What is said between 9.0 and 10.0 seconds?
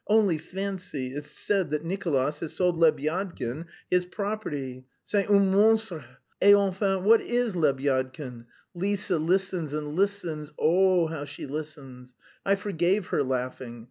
listens, and